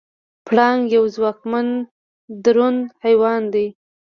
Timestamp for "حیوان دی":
3.03-3.67